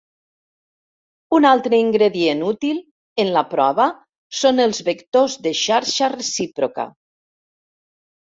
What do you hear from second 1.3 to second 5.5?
Un altre ingredient útil en la prova són els "vectors